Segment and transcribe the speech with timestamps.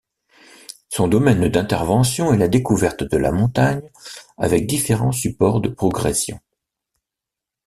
[0.89, 3.87] Son domaine d'intervention est la découverte de la montagne
[4.39, 6.39] avec différents supports de progression.